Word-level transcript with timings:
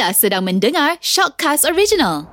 Anda 0.00 0.16
sedang 0.16 0.48
mendengar 0.48 0.96
Shockcast 1.04 1.68
Original. 1.68 2.24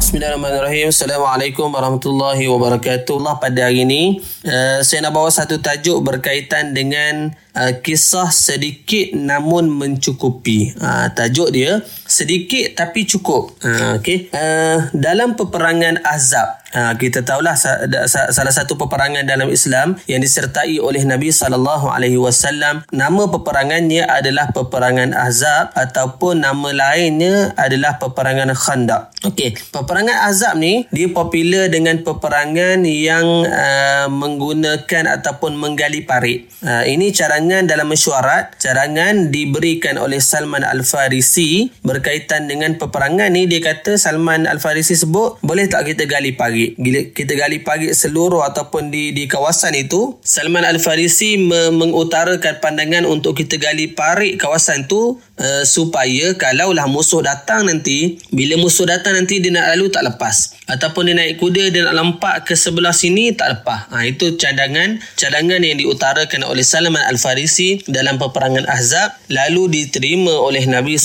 Bismillahirrahmanirrahim. 0.00 0.88
Assalamualaikum 0.88 1.68
warahmatullahi 1.68 2.48
wabarakatuh. 2.48 3.12
Allah 3.20 3.36
pada 3.36 3.68
hari 3.68 3.84
ini 3.84 4.24
uh, 4.48 4.80
saya 4.80 5.04
nak 5.04 5.12
bawa 5.12 5.28
satu 5.28 5.60
tajuk 5.60 6.00
berkaitan 6.00 6.72
dengan 6.72 7.36
uh, 7.52 7.76
kisah 7.76 8.32
sedikit 8.32 9.12
namun 9.12 9.68
mencukupi. 9.68 10.72
Uh, 10.80 11.12
tajuk 11.12 11.52
dia 11.52 11.84
sedikit 12.08 12.72
tapi 12.72 13.04
cukup. 13.04 13.52
Uh, 13.60 14.00
okay. 14.00 14.32
Uh, 14.32 14.88
dalam 14.96 15.36
peperangan 15.36 16.00
Azab 16.08 16.61
Ha, 16.72 16.96
kita 16.96 17.20
tahulah 17.20 17.52
salah 17.52 18.54
satu 18.54 18.80
peperangan 18.80 19.28
dalam 19.28 19.52
Islam 19.52 20.00
yang 20.08 20.24
disertai 20.24 20.80
oleh 20.80 21.04
Nabi 21.04 21.28
sallallahu 21.28 21.92
alaihi 21.92 22.16
wasallam 22.16 22.80
nama 22.88 23.28
peperangannya 23.28 24.08
adalah 24.08 24.48
peperangan 24.56 25.12
Ahzab 25.12 25.76
ataupun 25.76 26.40
nama 26.40 26.72
lainnya 26.72 27.52
adalah 27.60 28.00
peperangan 28.00 28.56
Khandaq. 28.56 29.12
Okey, 29.28 29.52
peperangan 29.68 30.32
Ahzab 30.32 30.56
ni 30.56 30.88
dia 30.88 31.12
popular 31.12 31.68
dengan 31.68 32.00
peperangan 32.00 32.88
yang 32.88 33.44
uh, 33.44 34.08
menggunakan 34.08 35.20
ataupun 35.20 35.60
menggali 35.60 36.08
parit. 36.08 36.48
Uh, 36.64 36.88
ini 36.88 37.12
carangan 37.12 37.68
dalam 37.68 37.84
mesyuarat, 37.92 38.56
carangan 38.56 39.28
diberikan 39.28 40.00
oleh 40.00 40.24
Salman 40.24 40.64
Al-Farisi 40.64 41.68
berkaitan 41.84 42.48
dengan 42.48 42.80
peperangan 42.80 43.28
ni 43.28 43.44
dia 43.44 43.60
kata 43.60 44.00
Salman 44.00 44.48
Al-Farisi 44.48 44.96
sebut 44.96 45.36
boleh 45.44 45.68
tak 45.68 45.92
kita 45.92 46.08
gali 46.08 46.32
parit 46.32 46.61
parit. 46.62 46.78
Bila 46.78 46.98
kita 47.10 47.32
gali 47.34 47.58
parit 47.62 47.92
seluruh 47.92 48.46
ataupun 48.46 48.94
di 48.94 49.10
di 49.10 49.26
kawasan 49.26 49.74
itu, 49.74 50.18
Salman 50.22 50.62
Al-Farisi 50.62 51.38
me- 51.38 51.74
mengutarakan 51.74 52.62
pandangan 52.62 53.04
untuk 53.08 53.34
kita 53.34 53.58
gali 53.58 53.90
parit 53.90 54.38
kawasan 54.38 54.86
itu 54.86 55.18
uh, 55.18 55.64
supaya 55.66 56.34
kalaulah 56.38 56.86
musuh 56.86 57.22
datang 57.24 57.66
nanti, 57.66 58.22
bila 58.30 58.54
musuh 58.58 58.86
datang 58.86 59.18
nanti 59.18 59.42
dia 59.42 59.50
nak 59.50 59.74
lalu 59.74 59.90
tak 59.90 60.06
lepas. 60.06 60.54
Ataupun 60.70 61.10
dia 61.10 61.14
naik 61.18 61.42
kuda 61.42 61.68
dia 61.68 61.82
nak 61.84 61.96
lempak 61.98 62.36
ke 62.48 62.54
sebelah 62.54 62.94
sini 62.94 63.34
tak 63.34 63.60
lepas. 63.60 63.90
Ha, 63.92 64.06
itu 64.08 64.38
cadangan 64.38 64.96
cadangan 65.18 65.60
yang 65.60 65.76
diutarakan 65.76 66.46
oleh 66.46 66.64
Salman 66.64 67.02
Al-Farisi 67.02 67.82
dalam 67.90 68.16
peperangan 68.16 68.64
Ahzab 68.70 69.12
lalu 69.28 69.68
diterima 69.68 70.32
oleh 70.32 70.64
Nabi 70.64 70.96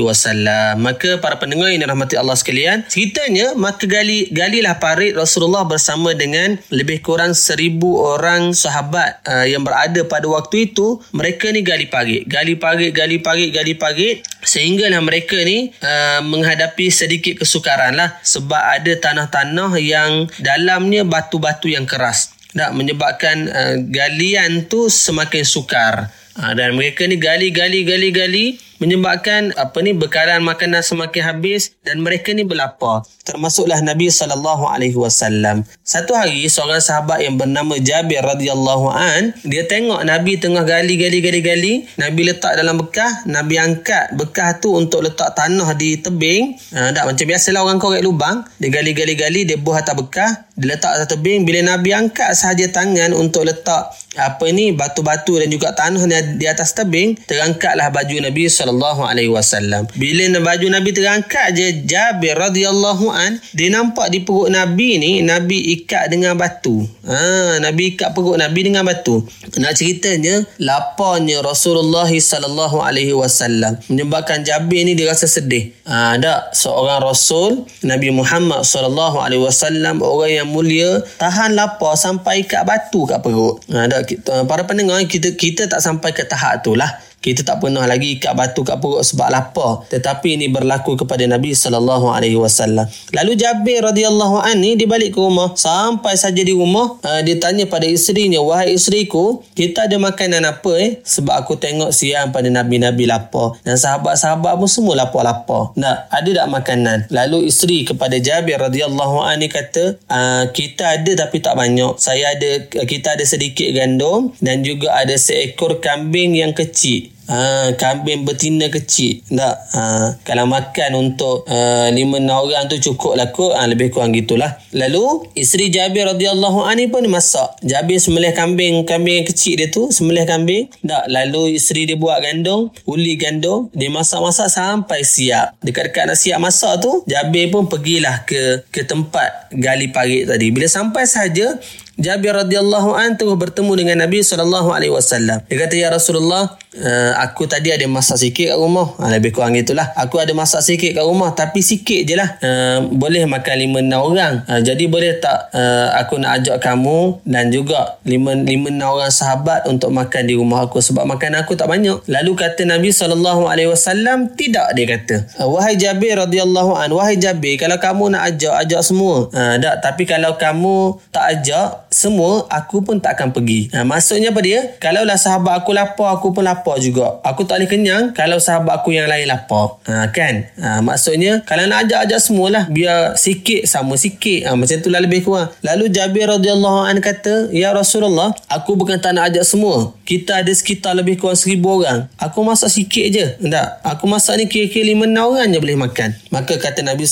wasallam. 0.00 0.80
Maka 0.80 1.20
para 1.20 1.36
pendengar 1.36 1.68
yang 1.68 1.82
dirahmati 1.84 2.16
Allah 2.16 2.36
sekalian, 2.38 2.86
ceritanya 2.88 3.52
maka 3.58 3.84
gali 3.84 4.30
gali 4.32 4.59
inilah 4.60 4.76
parit 4.76 5.16
Rasulullah 5.16 5.64
bersama 5.64 6.12
dengan 6.12 6.60
lebih 6.68 7.00
kurang 7.00 7.32
seribu 7.32 8.04
orang 8.04 8.52
sahabat 8.52 9.24
uh, 9.24 9.48
yang 9.48 9.64
berada 9.64 10.04
pada 10.04 10.28
waktu 10.28 10.68
itu. 10.68 11.00
Mereka 11.16 11.48
ni 11.56 11.64
gali 11.64 11.88
parit. 11.88 12.28
Gali 12.28 12.60
parit, 12.60 12.92
gali 12.92 13.16
parit, 13.24 13.48
gali 13.48 13.72
parit. 13.72 14.20
Sehinggalah 14.44 15.00
mereka 15.00 15.40
ni 15.40 15.72
uh, 15.80 16.20
menghadapi 16.20 16.92
sedikit 16.92 17.40
kesukaran 17.40 17.96
lah. 17.96 18.20
Sebab 18.20 18.60
ada 18.60 18.92
tanah-tanah 19.00 19.80
yang 19.80 20.28
dalamnya 20.36 21.08
batu-batu 21.08 21.72
yang 21.72 21.88
keras. 21.88 22.36
Tak 22.52 22.76
menyebabkan 22.76 23.48
uh, 23.48 23.74
galian 23.88 24.68
tu 24.68 24.92
semakin 24.92 25.48
sukar. 25.48 26.12
Uh, 26.38 26.54
dan 26.54 26.78
mereka 26.78 27.06
ni 27.10 27.18
gali, 27.18 27.50
gali, 27.50 27.82
gali, 27.82 28.08
gali 28.14 28.46
menyebabkan 28.80 29.52
apa 29.60 29.76
ni 29.84 29.92
bekalan 29.92 30.40
makanan 30.40 30.80
semakin 30.80 31.22
habis 31.22 31.76
dan 31.84 32.00
mereka 32.00 32.32
ni 32.32 32.48
berlapar. 32.48 33.04
Termasuklah 33.28 33.78
Nabi 33.84 34.08
sallallahu 34.08 34.64
alaihi 34.66 34.96
wasallam. 34.96 35.62
Satu 35.84 36.16
hari 36.16 36.48
seorang 36.48 36.80
sahabat 36.80 37.20
yang 37.20 37.36
bernama 37.36 37.76
Jabir 37.76 38.24
radhiyallahu 38.24 38.88
an 38.90 39.36
dia 39.44 39.68
tengok 39.68 40.00
Nabi 40.02 40.40
tengah 40.40 40.64
gali 40.64 40.96
gali 40.96 41.20
gali 41.20 41.40
gali. 41.44 41.72
Nabi 42.00 42.32
letak 42.32 42.56
dalam 42.56 42.80
bekah. 42.80 43.28
Nabi 43.28 43.60
angkat 43.60 44.16
bekah 44.16 44.58
tu 44.58 44.72
untuk 44.72 45.04
letak 45.04 45.36
tanah 45.36 45.76
di 45.76 46.00
tebing. 46.00 46.56
Ha, 46.72 46.96
tak 46.96 47.04
macam 47.04 47.24
biasalah 47.28 47.60
orang 47.62 47.78
korek 47.78 48.02
lubang. 48.02 48.42
Dia 48.56 48.72
gali 48.72 48.96
gali 48.96 49.14
gali 49.14 49.44
dia 49.44 49.60
buah 49.60 49.84
atas 49.84 49.94
bekah. 49.94 50.48
Dia 50.56 50.74
letak 50.74 50.96
atas 50.96 51.08
tebing. 51.12 51.44
Bila 51.44 51.76
Nabi 51.76 51.92
angkat 51.92 52.32
sahaja 52.32 52.64
tangan 52.72 53.12
untuk 53.12 53.44
letak 53.44 53.92
apa 54.18 54.50
ni 54.50 54.74
batu-batu 54.74 55.38
dan 55.38 55.46
juga 55.46 55.70
tanah 55.70 56.02
di 56.34 56.42
atas 56.50 56.74
tebing 56.74 57.14
terangkatlah 57.30 57.94
baju 57.94 58.16
Nabi 58.26 58.50
sallallahu 58.50 59.06
alaihi 59.06 59.30
wasallam. 59.30 59.86
Bila 59.94 60.26
baju 60.42 60.66
Nabi 60.66 60.90
terangkat 60.90 61.54
je 61.54 61.86
Jabir 61.86 62.34
radhiyallahu 62.34 63.06
an, 63.06 63.38
dia 63.54 63.70
nampak 63.70 64.10
di 64.10 64.26
perut 64.26 64.50
Nabi 64.50 64.98
ni 64.98 65.22
Nabi 65.22 65.78
ikat 65.78 66.10
dengan 66.10 66.34
batu. 66.34 66.82
Ha, 67.06 67.62
Nabi 67.62 67.94
ikat 67.94 68.10
perut 68.10 68.34
Nabi 68.34 68.66
dengan 68.66 68.82
batu. 68.82 69.22
Nak 69.62 69.72
ceritanya 69.78 70.42
laparnya 70.58 71.38
Rasulullah 71.46 72.10
sallallahu 72.10 72.82
alaihi 72.82 73.14
wasallam 73.14 73.78
menyebabkan 73.86 74.42
Jabir 74.42 74.82
ni 74.82 74.98
dia 74.98 75.06
rasa 75.06 75.30
sedih. 75.30 75.70
Ha, 75.86 76.18
tak 76.18 76.54
seorang 76.54 76.98
rasul 77.02 77.66
Nabi 77.86 78.10
Muhammad 78.10 78.66
sallallahu 78.66 79.22
alaihi 79.22 79.42
wasallam 79.42 80.02
orang 80.02 80.42
yang 80.42 80.48
mulia 80.50 81.02
tahan 81.18 81.54
lapar 81.54 81.94
sampai 81.94 82.42
ikat 82.42 82.66
batu 82.66 83.06
kat 83.06 83.22
perut. 83.22 83.62
Ha, 83.70 83.86
tak 83.86 84.09
para 84.48 84.64
pendengar 84.66 84.98
kita 85.06 85.36
kita 85.36 85.68
tak 85.70 85.78
sampai 85.78 86.10
ke 86.10 86.24
tahap 86.24 86.64
tu 86.64 86.74
lah 86.78 86.88
kita 87.20 87.44
tak 87.44 87.60
pernah 87.60 87.84
lagi 87.84 88.16
ikat 88.16 88.32
batu 88.32 88.64
kat 88.64 88.80
perut 88.80 89.04
sebab 89.04 89.28
lapar. 89.28 89.84
Tetapi 89.92 90.40
ini 90.40 90.48
berlaku 90.48 90.96
kepada 90.96 91.20
Nabi 91.28 91.52
sallallahu 91.52 92.08
alaihi 92.08 92.40
wasallam. 92.40 92.88
Lalu 93.12 93.36
Jabir 93.36 93.84
radhiyallahu 93.84 94.40
an 94.40 94.56
ni 94.56 94.72
dia 94.80 94.88
balik 94.88 95.12
ke 95.12 95.20
rumah. 95.20 95.52
Sampai 95.52 96.16
saja 96.16 96.40
di 96.40 96.56
rumah 96.56 96.96
uh, 97.04 97.20
dia 97.20 97.36
tanya 97.36 97.68
pada 97.68 97.84
isterinya 97.84 98.40
wahai 98.40 98.72
isteriku 98.72 99.44
kita 99.52 99.84
ada 99.84 100.00
makanan 100.00 100.48
apa 100.48 100.72
eh? 100.80 100.90
Sebab 101.04 101.44
aku 101.44 101.60
tengok 101.60 101.92
siang 101.92 102.32
pada 102.32 102.48
nabi-nabi 102.48 103.04
lapar. 103.04 103.60
Dan 103.68 103.76
sahabat-sahabat 103.76 104.56
pun 104.56 104.68
semua 104.72 105.04
lapar-lapar. 105.04 105.76
Nak 105.76 106.08
ada 106.08 106.30
tak 106.32 106.48
makanan? 106.48 106.98
Lalu 107.12 107.52
isteri 107.52 107.84
kepada 107.84 108.16
Jabir 108.16 108.56
radhiyallahu 108.56 109.20
an 109.20 109.44
ni 109.44 109.52
kata 109.52 110.00
uh, 110.08 110.48
kita 110.56 110.96
ada 110.96 111.28
tapi 111.28 111.44
tak 111.44 111.52
banyak. 111.52 112.00
Saya 112.00 112.32
ada 112.32 112.64
kita 112.88 113.12
ada 113.12 113.24
sedikit 113.28 113.68
gandum 113.76 114.32
dan 114.40 114.64
juga 114.64 114.96
ada 114.96 115.12
seekor 115.20 115.84
kambing 115.84 116.40
yang 116.40 116.56
kecil 116.56 117.10
Ha, 117.30 117.72
kambing 117.78 118.26
betina 118.26 118.66
kecil. 118.66 119.22
Tak. 119.30 119.56
Ha, 119.78 119.82
kalau 120.26 120.50
makan 120.50 120.90
untuk 120.98 121.46
uh, 121.46 121.86
lima 121.94 122.18
enam 122.18 122.42
orang 122.42 122.66
tu 122.66 122.82
cukup 122.82 123.14
lah 123.14 123.30
kot. 123.30 123.54
Ha, 123.54 123.70
lebih 123.70 123.94
kurang 123.94 124.10
gitulah. 124.10 124.58
Lalu 124.74 125.30
isteri 125.38 125.70
Jabir 125.70 126.10
radhiyallahu 126.10 126.66
anhu 126.66 126.90
pun 126.90 127.06
masak. 127.06 127.54
Jabir 127.62 128.02
sembelih 128.02 128.34
kambing 128.34 128.82
kambing 128.82 129.22
kecil 129.22 129.54
dia 129.62 129.70
tu 129.70 129.94
sembelih 129.94 130.26
kambing. 130.26 130.66
Tak. 130.82 131.06
Lalu 131.06 131.54
isteri 131.54 131.86
dia 131.86 131.94
buat 131.94 132.18
gandum 132.18 132.74
uli 132.82 133.14
gandum. 133.14 133.70
Dia 133.70 133.94
masak-masak 133.94 134.50
sampai 134.50 135.06
siap. 135.06 135.54
Dekat-dekat 135.62 136.10
nak 136.10 136.18
siap 136.18 136.42
masak 136.42 136.82
tu 136.82 137.06
Jabir 137.06 137.46
pun 137.54 137.70
pergilah 137.70 138.26
ke 138.26 138.66
ke 138.74 138.82
tempat 138.82 139.54
gali 139.54 139.94
parit 139.94 140.26
tadi. 140.26 140.50
Bila 140.50 140.66
sampai 140.66 141.06
saja 141.06 141.54
Jabir 142.00 142.32
radhiyallahu 142.32 142.96
an 142.96 143.20
terus 143.20 143.36
bertemu 143.36 143.72
dengan 143.76 144.08
Nabi 144.08 144.24
sallallahu 144.24 144.72
alaihi 144.72 144.88
wasallam. 144.88 145.44
Dia 145.44 145.56
kata 145.60 145.74
ya 145.76 145.92
Rasulullah, 145.92 146.56
uh, 146.80 147.12
aku 147.20 147.44
tadi 147.44 147.68
ada 147.68 147.84
masak 147.84 148.16
sikit 148.16 148.56
kat 148.56 148.58
rumah. 148.58 148.96
Ha, 148.96 149.12
lebih 149.12 149.36
kurang 149.36 149.52
gitulah. 149.52 149.92
Aku 150.00 150.16
ada 150.16 150.32
masak 150.32 150.64
sikit 150.64 150.96
kat 150.96 151.04
rumah 151.04 151.36
tapi 151.36 151.60
sikit 151.60 152.08
je 152.08 152.16
lah. 152.16 152.40
Uh, 152.40 152.88
boleh 152.88 153.28
makan 153.28 153.54
lima 153.60 153.84
enam 153.84 154.00
orang. 154.00 154.40
Uh, 154.48 154.64
jadi 154.64 154.88
boleh 154.88 155.20
tak 155.20 155.52
uh, 155.52 155.92
aku 156.00 156.16
nak 156.16 156.40
ajak 156.40 156.56
kamu 156.64 157.20
dan 157.28 157.52
juga 157.52 158.00
lima 158.08 158.32
lima 158.32 158.72
enam 158.72 158.96
orang 158.96 159.12
sahabat 159.12 159.68
untuk 159.68 159.92
makan 159.92 160.24
di 160.24 160.40
rumah 160.40 160.64
aku 160.64 160.80
sebab 160.80 161.04
makan 161.04 161.36
aku 161.36 161.52
tak 161.52 161.68
banyak. 161.68 162.00
Lalu 162.08 162.32
kata 162.32 162.64
Nabi 162.64 162.96
sallallahu 162.96 163.44
alaihi 163.44 163.68
wasallam, 163.68 164.32
tidak 164.40 164.72
dia 164.72 164.88
kata. 164.88 165.44
Wahai 165.44 165.76
Jabir 165.76 166.16
radhiyallahu 166.16 166.80
an, 166.80 166.88
wahai 166.96 167.20
Jabir, 167.20 167.60
kalau 167.60 167.76
kamu 167.76 168.16
nak 168.16 168.32
ajak 168.32 168.56
ajak 168.64 168.80
semua. 168.80 169.28
Uh, 169.36 169.60
tak, 169.60 169.84
tapi 169.84 170.08
kalau 170.08 170.40
kamu 170.40 170.96
tak 171.12 171.24
ajak 171.36 171.89
semua 171.90 172.46
aku 172.46 172.86
pun 172.86 173.02
tak 173.02 173.18
akan 173.18 173.34
pergi. 173.34 173.66
Ha, 173.74 173.82
maksudnya 173.82 174.30
apa 174.30 174.40
dia? 174.46 174.78
Kalau 174.78 175.02
lah 175.02 175.18
sahabat 175.18 175.58
aku 175.58 175.74
lapar, 175.74 176.14
aku 176.14 176.30
pun 176.30 176.46
lapar 176.46 176.78
juga. 176.78 177.18
Aku 177.26 177.42
tak 177.42 177.58
boleh 177.58 177.66
kenyang 177.66 178.14
kalau 178.14 178.38
sahabat 178.38 178.78
aku 178.78 178.94
yang 178.94 179.10
lain 179.10 179.26
lapar. 179.26 179.82
Ha, 179.90 180.06
kan? 180.14 180.46
Ha, 180.54 180.78
maksudnya 180.86 181.42
kalau 181.42 181.66
nak 181.66 181.90
ajak-ajak 181.90 182.22
semualah 182.22 182.64
biar 182.70 183.18
sikit 183.18 183.66
sama 183.66 183.98
sikit. 183.98 184.46
Ha, 184.46 184.54
macam 184.54 184.78
itulah 184.78 185.02
lebih 185.02 185.26
kurang. 185.26 185.50
Lalu 185.66 185.90
Jabir 185.90 186.30
radhiyallahu 186.30 186.86
an 186.86 187.02
kata, 187.02 187.50
"Ya 187.50 187.74
Rasulullah, 187.74 188.30
aku 188.46 188.78
bukan 188.78 189.02
tak 189.02 189.18
nak 189.18 189.34
ajak 189.34 189.42
semua. 189.42 189.90
Kita 190.06 190.46
ada 190.46 190.52
sekitar 190.54 190.94
lebih 190.94 191.18
kurang 191.18 191.34
seribu 191.34 191.82
orang. 191.82 192.06
Aku 192.22 192.46
masak 192.46 192.70
sikit 192.70 193.06
je. 193.10 193.26
Tak? 193.50 193.82
Aku 193.82 194.06
masak 194.06 194.38
ni 194.38 194.46
kira-kira 194.46 194.94
lima 194.94 195.10
enam 195.10 195.34
orang 195.34 195.50
je 195.50 195.58
boleh 195.58 195.74
makan." 195.74 196.14
Maka 196.30 196.54
kata 196.54 196.86
Nabi 196.86 197.02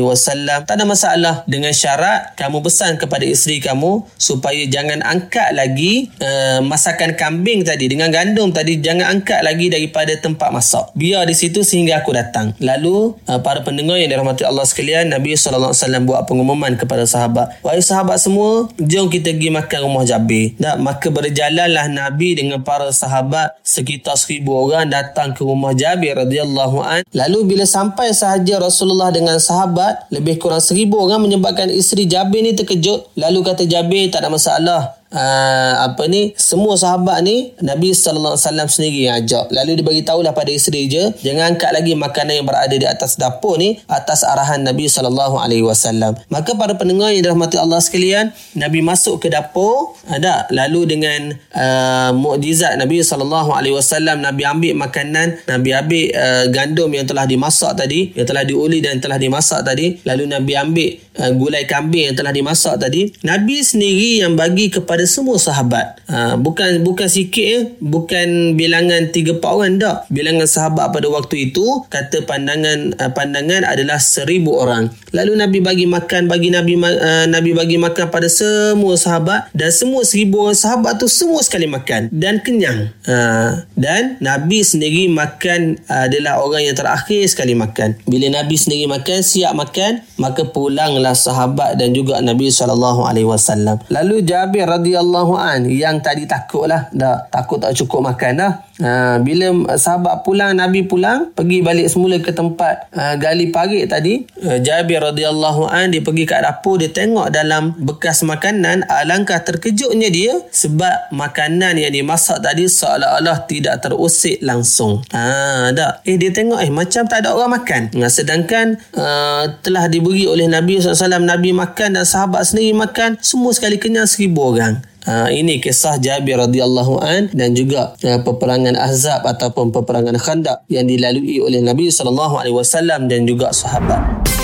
wasallam, 0.00 0.64
"Tak 0.64 0.80
ada 0.80 0.88
masalah 0.88 1.34
dengan 1.44 1.76
syarat 1.76 2.32
kamu 2.40 2.64
pesan 2.64 2.96
kepada 2.96 3.28
isteri 3.28 3.60
kamu 3.60 4.05
supaya 4.14 4.62
jangan 4.70 5.02
angkat 5.02 5.50
lagi 5.52 6.08
uh, 6.22 6.62
masakan 6.62 7.18
kambing 7.18 7.66
tadi 7.66 7.90
dengan 7.90 8.14
gandum 8.14 8.54
tadi 8.54 8.78
jangan 8.78 9.18
angkat 9.18 9.42
lagi 9.42 9.66
daripada 9.72 10.14
tempat 10.18 10.54
masak. 10.54 10.94
Biar 10.94 11.26
di 11.26 11.34
situ 11.34 11.66
sehingga 11.66 12.00
aku 12.00 12.14
datang. 12.14 12.54
Lalu 12.62 13.16
uh, 13.26 13.40
para 13.42 13.66
pendengar 13.66 13.98
yang 13.98 14.12
dirahmati 14.12 14.44
Allah 14.44 14.66
sekalian, 14.68 15.08
Nabi 15.08 15.32
SAW 15.34 15.72
buat 16.04 16.28
pengumuman 16.28 16.76
kepada 16.76 17.08
sahabat. 17.08 17.58
Wahai 17.64 17.80
sahabat 17.80 18.20
semua, 18.20 18.68
jom 18.76 19.08
kita 19.08 19.32
pergi 19.32 19.50
makan 19.50 19.78
rumah 19.88 20.04
Jabir. 20.04 20.58
Nah, 20.60 20.76
maka 20.76 21.08
berjalanlah 21.08 21.88
Nabi 21.88 22.36
dengan 22.36 22.60
para 22.60 22.92
sahabat 22.92 23.56
sekitar 23.64 24.20
seribu 24.20 24.52
orang 24.52 24.92
datang 24.92 25.32
ke 25.32 25.40
rumah 25.40 25.72
Jabir 25.72 26.18
radhiyallahu 26.20 26.84
an. 26.84 27.00
Lalu 27.16 27.56
bila 27.56 27.64
sampai 27.64 28.12
sahaja 28.12 28.60
Rasulullah 28.60 29.08
dengan 29.08 29.40
sahabat, 29.40 30.12
lebih 30.12 30.36
kurang 30.36 30.60
seribu 30.60 31.00
orang 31.00 31.24
menyebabkan 31.24 31.72
isteri 31.72 32.04
Jabir 32.04 32.44
ni 32.44 32.52
terkejut. 32.52 33.16
Lalu 33.16 33.38
kata 33.40 33.64
Jabir, 33.64 33.95
tak 34.12 34.24
ada 34.24 34.28
masalah 34.28 34.95
uh, 35.12 35.74
apa 35.86 36.06
ni 36.10 36.34
semua 36.38 36.74
sahabat 36.74 37.22
ni 37.22 37.54
Nabi 37.62 37.92
sallallahu 37.92 38.34
alaihi 38.34 38.46
wasallam 38.46 38.68
sendiri 38.70 38.98
yang 39.10 39.14
ajak. 39.22 39.50
Lalu 39.52 39.82
dia 39.82 39.84
bagi 39.86 40.02
tahulah 40.06 40.32
pada 40.32 40.50
isteri 40.50 40.86
je 40.86 41.12
jangan 41.22 41.54
angkat 41.54 41.70
lagi 41.74 41.92
makanan 41.94 42.42
yang 42.42 42.46
berada 42.46 42.74
di 42.74 42.86
atas 42.86 43.18
dapur 43.18 43.58
ni 43.60 43.78
atas 43.90 44.22
arahan 44.22 44.62
Nabi 44.62 44.86
sallallahu 44.86 45.36
alaihi 45.38 45.66
wasallam. 45.66 46.16
Maka 46.30 46.54
para 46.54 46.74
pendengar 46.78 47.12
yang 47.12 47.22
dirahmati 47.26 47.58
Allah 47.58 47.82
sekalian 47.82 48.30
Nabi 48.56 48.80
masuk 48.82 49.22
ke 49.22 49.28
dapur 49.30 49.98
ada 50.06 50.46
lalu 50.54 50.96
dengan 50.96 51.34
uh, 51.54 52.10
mukjizat 52.14 52.78
Nabi 52.78 53.02
sallallahu 53.02 53.50
alaihi 53.52 53.74
wasallam 53.74 54.22
Nabi 54.22 54.42
ambil 54.46 54.72
makanan 54.78 55.42
Nabi 55.50 55.70
ambil 55.74 56.04
uh, 56.14 56.44
gandum 56.54 56.90
yang 56.94 57.06
telah 57.06 57.26
dimasak 57.26 57.74
tadi 57.74 58.14
yang 58.14 58.26
telah 58.26 58.46
diuli 58.46 58.78
dan 58.80 59.02
telah 59.02 59.18
dimasak 59.18 59.66
tadi. 59.66 59.98
Lalu 60.06 60.24
Nabi 60.30 60.52
ambil 60.54 60.88
uh, 61.20 61.32
gulai 61.34 61.64
kambing 61.66 62.12
yang 62.12 62.16
telah 62.16 62.32
dimasak 62.32 62.78
tadi. 62.78 63.10
Nabi 63.26 63.60
sendiri 63.60 64.22
yang 64.22 64.38
bagi 64.38 64.70
kepada 64.70 64.95
kepada 64.96 65.12
semua 65.12 65.36
sahabat. 65.36 66.00
Ha, 66.08 66.40
bukan 66.40 66.80
bukan 66.80 67.04
sikit 67.04 67.44
ya. 67.44 67.60
Bukan 67.84 68.56
bilangan 68.56 69.12
3 69.12 69.36
4 69.36 69.44
orang 69.44 69.76
tak. 69.76 70.08
Bilangan 70.08 70.48
sahabat 70.48 70.88
pada 70.88 71.12
waktu 71.12 71.52
itu 71.52 71.84
kata 71.92 72.24
pandangan 72.24 72.96
uh, 72.96 73.12
pandangan 73.12 73.68
adalah 73.68 74.00
seribu 74.00 74.56
orang. 74.56 74.88
Lalu 75.12 75.36
Nabi 75.36 75.58
bagi 75.60 75.84
makan 75.84 76.32
bagi 76.32 76.48
Nabi 76.48 76.80
uh, 76.80 77.28
Nabi 77.28 77.52
bagi 77.52 77.76
makan 77.76 78.08
pada 78.08 78.24
semua 78.32 78.96
sahabat 78.96 79.52
dan 79.52 79.68
semua 79.68 80.00
seribu 80.00 80.48
orang 80.48 80.56
sahabat 80.56 80.96
tu 80.96 81.12
semua 81.12 81.44
sekali 81.44 81.68
makan 81.68 82.08
dan 82.08 82.40
kenyang. 82.40 82.88
Ha, 83.04 83.68
dan 83.76 84.16
Nabi 84.24 84.64
sendiri 84.64 85.12
makan 85.12 85.76
adalah 85.92 86.40
orang 86.40 86.72
yang 86.72 86.76
terakhir 86.78 87.20
sekali 87.28 87.52
makan. 87.52 88.00
Bila 88.08 88.32
Nabi 88.32 88.56
sendiri 88.56 88.88
makan 88.88 89.20
siap 89.20 89.52
makan 89.52 90.00
maka 90.16 90.48
pulanglah 90.48 91.12
sahabat 91.12 91.76
dan 91.76 91.92
juga 91.92 92.16
Nabi 92.24 92.48
wasallam. 92.48 93.76
Lalu 93.92 94.24
Jabir 94.24 94.64
radhiyallahu 94.64 94.85
an. 94.94 95.66
Yang 95.66 95.96
tadi 96.04 96.22
takut 96.28 96.70
lah 96.70 96.86
dah 96.92 97.26
takut 97.32 97.58
tak 97.58 97.74
cukup 97.74 98.12
makan 98.12 98.32
dah 98.38 98.52
ha, 98.82 99.18
bila 99.20 99.76
sahabat 99.76 100.24
pulang 100.26 100.56
Nabi 100.56 100.84
pulang 100.84 101.32
pergi 101.32 101.62
balik 101.62 101.88
semula 101.88 102.20
ke 102.20 102.32
tempat 102.32 102.90
uh, 102.92 103.14
gali 103.20 103.48
parit 103.52 103.88
tadi 103.88 104.24
uh, 104.44 104.58
Jabir 104.60 105.00
radhiyallahu 105.00 105.68
an 105.68 105.92
dia 105.92 106.02
pergi 106.02 106.24
kat 106.28 106.44
dapur 106.44 106.80
dia 106.80 106.90
tengok 106.92 107.32
dalam 107.32 107.76
bekas 107.76 108.24
makanan 108.26 108.84
alangkah 108.88 109.40
terkejutnya 109.40 110.08
dia 110.12 110.40
sebab 110.50 111.12
makanan 111.12 111.78
yang 111.80 111.92
dimasak 111.92 112.40
tadi 112.42 112.66
seolah-olah 112.66 113.46
tidak 113.48 113.80
terusik 113.84 114.40
langsung. 114.42 115.04
Ha, 115.12 115.70
dah 115.72 116.02
eh 116.02 116.16
dia 116.18 116.32
tengok 116.32 116.60
eh 116.60 116.72
macam 116.72 117.06
tak 117.06 117.24
ada 117.24 117.36
orang 117.36 117.62
makan. 117.62 117.82
Nah, 117.96 118.10
sedangkan 118.10 118.80
uh, 118.96 119.44
telah 119.62 119.86
diberi 119.86 120.26
oleh 120.26 120.48
Nabi 120.50 120.80
SAW 120.80 121.22
Nabi 121.22 121.54
makan 121.54 122.00
dan 122.00 122.04
sahabat 122.04 122.48
sendiri 122.48 122.74
makan 122.76 123.20
semua 123.22 123.52
sekali 123.54 123.76
kenyang 123.80 124.08
seribu 124.08 124.56
orang 124.56 124.82
Uh, 125.06 125.30
ini 125.30 125.62
kisah 125.62 126.02
Jabir 126.02 126.34
radhiyallahu 126.34 126.98
an 126.98 127.30
dan 127.30 127.54
juga 127.54 127.94
uh, 128.02 128.18
peperangan 128.26 128.74
Ahzab 128.74 129.22
ataupun 129.22 129.70
peperangan 129.70 130.18
Khandaq 130.18 130.66
yang 130.66 130.90
dilalui 130.90 131.38
oleh 131.38 131.62
Nabi 131.62 131.94
sallallahu 131.94 132.42
alaihi 132.42 132.58
wasallam 132.58 133.06
dan 133.06 133.22
juga 133.22 133.54
sahabat. 133.54 134.35